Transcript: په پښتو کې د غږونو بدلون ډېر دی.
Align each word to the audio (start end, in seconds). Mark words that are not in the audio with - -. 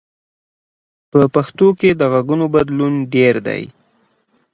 په 1.11 1.19
پښتو 1.35 1.67
کې 1.79 1.89
د 1.99 2.01
غږونو 2.13 2.45
بدلون 2.55 2.93
ډېر 3.13 3.35
دی. 3.47 3.63